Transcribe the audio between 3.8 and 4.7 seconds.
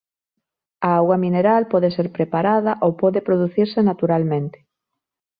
naturalmente.